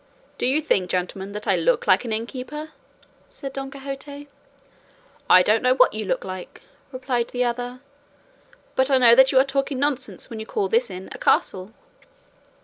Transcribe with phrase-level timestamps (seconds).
[0.39, 2.71] "Do you think, gentlemen, that I look like an innkeeper?"
[3.29, 4.27] said Don Quixote.
[5.29, 7.81] "I don't know what you look like," replied the other;
[8.75, 11.71] "but I know that you are talking nonsense when you call this inn a castle."